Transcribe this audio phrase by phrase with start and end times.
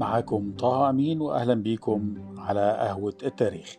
[0.00, 3.76] معاكم طه أمين وأهلا بيكم على قهوة التاريخ.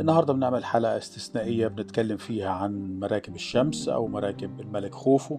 [0.00, 5.38] النهاردة بنعمل حلقة استثنائية بنتكلم فيها عن مراكب الشمس أو مراكب الملك خوفو.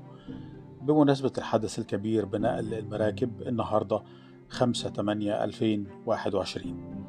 [0.82, 4.02] بمناسبة الحدث الكبير بنقل المراكب النهاردة
[4.50, 7.00] 5 8 2021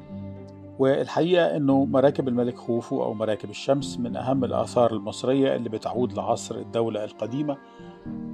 [0.79, 6.55] والحقيقة أنه مراكب الملك خوفو أو مراكب الشمس من أهم الآثار المصرية اللي بتعود لعصر
[6.55, 7.57] الدولة القديمة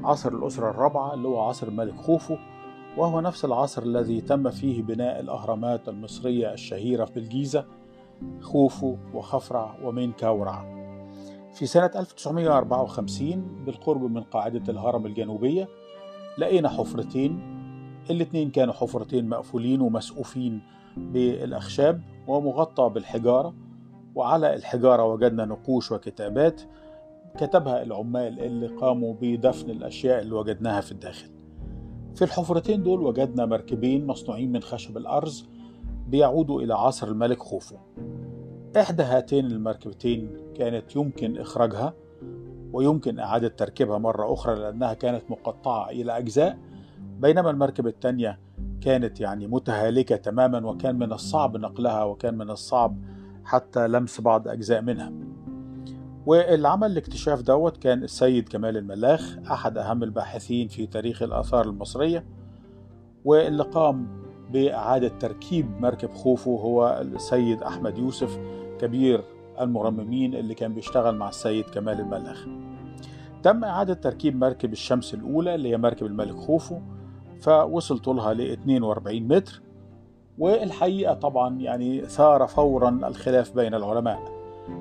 [0.03, 2.35] عصر الأسرة الرابعة اللي هو عصر الملك خوفو.
[2.97, 7.65] وهو نفس العصر الذي تم فيه بناء الأهرامات المصرية الشهيرة في الجيزة
[8.41, 10.77] خوفو وخفرع ومين كاورع.
[11.53, 15.67] في سنة 1954 بالقرب من قاعدة الهرم الجنوبية
[16.37, 17.57] لقينا حفرتين.
[18.09, 20.61] الاتنين كانوا حفرتين مقفولين ومسقوفين
[20.97, 23.53] بالأخشاب ومغطى بالحجارة
[24.15, 26.61] وعلى الحجارة وجدنا نقوش وكتابات
[27.37, 31.36] كتبها العمال اللي قاموا بدفن الأشياء اللي وجدناها في الداخل.
[32.17, 35.45] في الحفرتين دول وجدنا مركبين مصنوعين من خشب الأرز
[36.07, 37.75] بيعودوا إلى عصر الملك خوفو.
[38.77, 41.93] إحدى هاتين المركبتين كانت يمكن إخراجها
[42.73, 46.57] ويمكن إعادة تركيبها مرة أخرى لأنها كانت مقطعة إلى أجزاء
[47.19, 48.39] بينما المركبة الثانية
[48.81, 52.97] كانت يعني متهالكة تماما وكان من الصعب نقلها وكان من الصعب
[53.43, 55.13] حتى لمس بعض أجزاء منها.
[56.27, 62.25] واللي عمل الاكتشاف دوت كان السيد كمال الملاخ أحد أهم الباحثين في تاريخ الآثار المصرية
[63.25, 64.07] واللي قام
[64.51, 68.39] بإعادة تركيب مركب خوفو هو السيد أحمد يوسف
[68.79, 69.23] كبير
[69.61, 72.45] المرممين اللي كان بيشتغل مع السيد كمال الملاخ.
[73.43, 76.79] تم إعادة تركيب مركب الشمس الأولى اللي هي مركب الملك خوفو
[77.41, 79.61] فوصل طولها ل 42 متر
[80.37, 84.36] والحقيقة طبعا يعني ثار فورا الخلاف بين العلماء.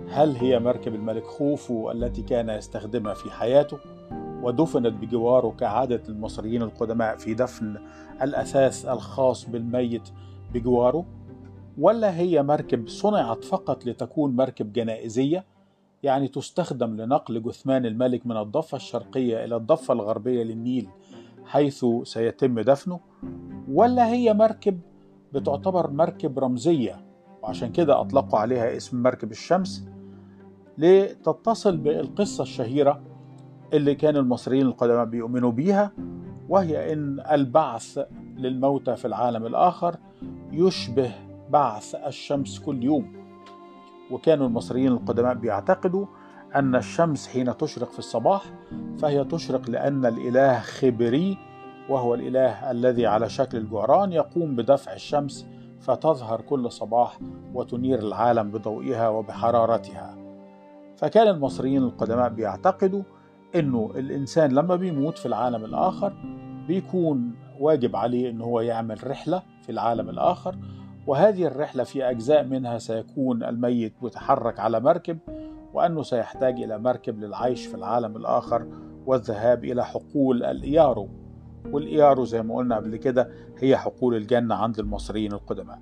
[0.09, 3.79] هل هي مركب الملك خوفو التي كان يستخدمها في حياته؟
[4.43, 7.77] ودفنت بجواره كعادة المصريين القدماء في دفن
[8.23, 10.09] الأثاث الخاص بالميت
[10.55, 11.05] بجواره؟
[11.79, 15.45] ولا هي مركب صنعت فقط لتكون مركب جنائزية؟
[16.03, 20.89] يعني تستخدم لنقل جثمان الملك من الضفة الشرقية إلى الضفة الغربية للنيل
[21.45, 23.01] حيث سيتم دفنه؟
[23.73, 24.81] ولا هي مركب
[25.33, 27.06] بتعتبر مركب رمزية
[27.47, 29.89] وعشان كده أطلقوا عليها اسم مركب الشمس
[30.79, 33.01] لتتصل بالقصة الشهيرة
[33.73, 35.93] اللي كان المصريين القدماء بيؤمنوا بيها
[36.49, 37.99] وهي إن البعث
[38.37, 39.97] للموتى في العالم الآخر
[40.53, 41.13] يشبه
[41.51, 43.13] بعث الشمس كل يوم.
[44.11, 46.07] وكانوا المصريين القدماء بيعتقدوا
[46.55, 48.43] أن الشمس حين تشرق في الصباح
[48.99, 51.39] فهي تشرق لأن الإله خبري
[51.89, 55.47] وهو الإله الذي على شكل الجعران يقوم بدفع الشمس
[55.81, 57.19] فتظهر كل صباح
[57.55, 60.17] وتنير العالم بضوئها وبحرارتها.
[60.97, 63.03] فكان المصريين القدماء بيعتقدوا
[63.55, 66.13] إنه الإنسان لما بيموت في العالم الآخر
[66.69, 70.57] بيكون واجب عليه ان هو يعمل رحلة في العالم الآخر
[71.07, 75.19] وهذه الرحلة في أجزاء منها سيكون الميت متحرك على مركب
[75.75, 78.67] وأنه سيحتاج إلى مركب للعيش في العالم الآخر
[79.07, 81.09] والذهاب إلى حقول الايارو
[81.75, 85.81] والإيارو زي ما قلنا قبل كده هي حقول الجنة عند المصريين القدماء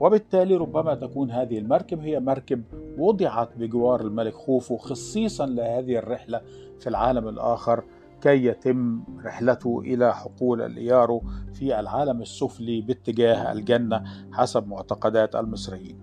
[0.00, 2.62] وبالتالي ربما تكون هذه المركب هي مركب
[2.98, 6.40] وضعت بجوار الملك خوفو خصيصا لهذه الرحلة
[6.80, 7.84] في العالم الآخر
[8.20, 11.22] كي يتم رحلته إلى حقول الإيارو
[11.54, 14.02] في العالم السفلي باتجاه الجنة
[14.32, 15.98] حسب معتقدات المصريين.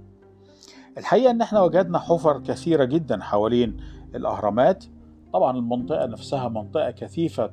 [0.98, 3.78] الحقيقة إن إحنا وجدنا حفر كثيرة جدا حوالين
[4.16, 4.86] الأهرامات
[5.34, 7.52] طبعا المنطقة نفسها منطقة كثيفة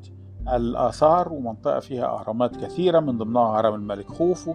[0.52, 4.54] الآثار ومنطقة فيها أهرامات كثيرة من ضمنها هرم الملك خوفو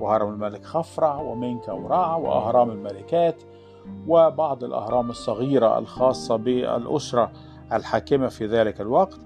[0.00, 3.42] وهرم الملك خفرع ومينكا ورع وأهرام الملكات
[4.08, 7.32] وبعض الأهرام الصغيرة الخاصة بالأسرة
[7.72, 9.18] الحاكمة في ذلك الوقت.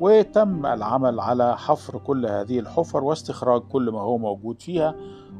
[0.00, 4.94] وتم العمل على حفر كل هذه الحفر واستخراج كل ما هو موجود فيها.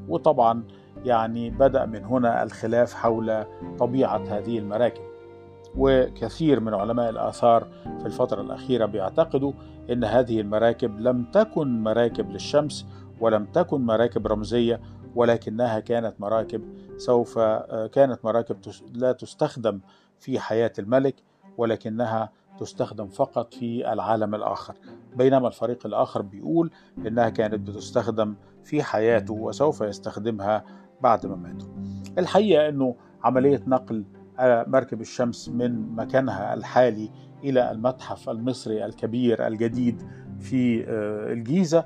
[0.09, 0.63] وطبعا
[1.05, 3.45] يعني بدأ من هنا الخلاف حول
[3.79, 5.10] طبيعة هذه المراكب.
[5.77, 7.69] وكثير من علماء الآثار
[8.01, 9.53] في الفترة الأخيرة بيعتقدوا
[9.91, 12.87] أن هذه المراكب لم تكن مراكب للشمس
[13.21, 14.81] ولم تكن مراكب رمزية
[15.15, 16.63] ولكنها كانت مراكب
[16.97, 17.39] سوف
[17.93, 18.57] كانت مراكب
[18.95, 19.81] لا تستخدم
[20.19, 21.15] في حياة الملك
[21.59, 24.75] ولكنها تستخدم فقط في العالم الآخر.
[25.17, 26.71] بينما الفريق الآخر بيقول
[27.07, 28.35] إنها كانت بتستخدم
[28.65, 30.65] في حياته وسوف يستخدمها
[31.01, 31.59] بعد ما
[32.19, 34.05] الحقيقة أنه عملية نقل
[34.43, 37.11] مركب الشمس من مكانها الحالي
[37.45, 40.03] إلى المتحف المصري الكبير الجديد
[40.39, 40.85] في
[41.33, 41.85] الجيزة.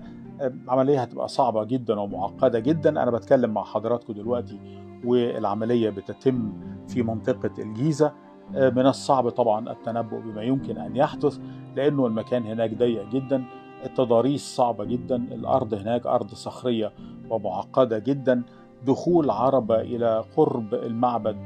[0.69, 3.03] عملية هتبقى صعبة جدا ومعقدة جدا.
[3.03, 4.61] أنا بتكلم مع حضراتكم دلوقتي
[5.05, 6.53] والعملية بتتم
[6.89, 8.12] في منطقة الجيزة.
[8.53, 11.39] من الصعب طبعا التنبؤ بما يمكن أن يحدث
[11.77, 13.45] لأنه المكان هناك ضيق جدا.
[13.85, 15.17] التضاريس صعبة جدا.
[15.17, 16.93] الأرض هناك أرض صخرية
[17.31, 18.43] ومعقدة جدا.
[18.87, 21.37] دخول عربة إلى قرب المعبد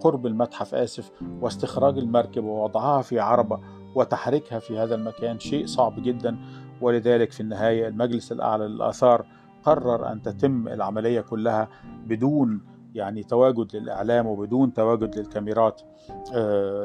[0.00, 3.60] قرب المتحف آسف واستخراج المركب ووضعها في عربة
[3.94, 6.36] وتحريكها في هذا المكان شيء صعب جدا.
[6.80, 9.26] ولذلك في النهاية المجلس الأعلى للآثار
[9.62, 11.68] قرر أن تتم العملية كلها
[12.06, 12.60] بدون
[12.94, 15.82] يعني تواجد للإعلام وبدون تواجد للكاميرات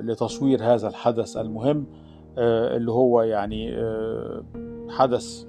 [0.01, 1.85] لتصوير هذا الحدث المهم
[2.37, 3.77] اللي هو يعني
[4.89, 5.45] حدث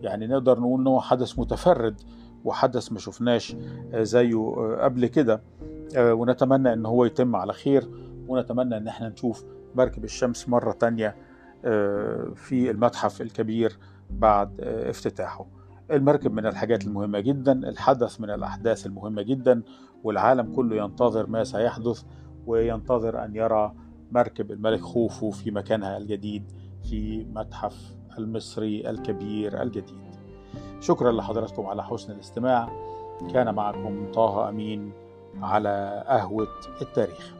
[0.00, 2.00] يعني نقدر نقول انه حدث متفرد
[2.44, 3.56] وحدث ما شفناش
[3.94, 4.36] زيه
[4.80, 5.42] قبل كده.
[5.96, 7.88] ونتمنى إن هو يتم على خير
[8.28, 9.44] ونتمنى إن إحنا نشوف
[9.74, 11.16] مركب الشمس مرة تانية
[12.34, 13.78] في المتحف الكبير
[14.10, 15.46] بعد افتتاحه.
[15.90, 19.62] المركب من الحاجات المهمة جدا الحدث من الأحداث المهمة جدا
[20.04, 22.02] والعالم كله ينتظر ما سيحدث
[22.46, 23.74] وينتظر أن يرى
[24.12, 26.52] مركب الملك خوفو في مكانها الجديد
[26.88, 30.08] في متحف المصري الكبير الجديد.
[30.80, 32.68] شكرا لحضراتكم على حسن الاستماع.
[33.32, 34.92] كان معكم طه أمين.
[35.42, 36.48] على قهوة
[36.82, 37.32] التاريخ.